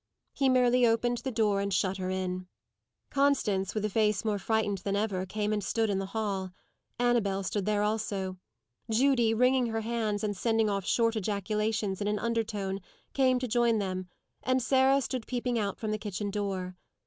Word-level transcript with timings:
He 0.33 0.49
merely 0.49 0.83
opened 0.87 1.19
the 1.19 1.29
door, 1.31 1.61
and 1.61 1.71
shut 1.71 1.97
her 1.97 2.09
in. 2.09 2.47
Constance, 3.11 3.75
with 3.75 3.85
a 3.85 3.89
face 3.91 4.25
more 4.25 4.39
frightened 4.39 4.79
than 4.79 4.95
ever, 4.95 5.27
came 5.27 5.53
and 5.53 5.63
stood 5.63 5.91
in 5.91 5.99
the 5.99 6.07
hall. 6.07 6.49
Annabel 6.97 7.43
stood 7.43 7.67
there 7.67 7.83
also. 7.83 8.39
Judy, 8.89 9.31
wringing 9.35 9.67
her 9.67 9.81
hands, 9.81 10.23
and 10.23 10.35
sending 10.35 10.71
off 10.71 10.85
short 10.85 11.15
ejaculations 11.15 12.01
in 12.01 12.07
an 12.07 12.17
undertone, 12.17 12.81
came 13.13 13.37
to 13.37 13.47
join 13.47 13.77
them, 13.77 14.07
and 14.41 14.59
Sarah 14.63 15.01
stood 15.01 15.27
peeping 15.27 15.59
out 15.59 15.77
from 15.77 15.91
the 15.91 15.99
kitchen 15.99 16.31
door. 16.31 16.77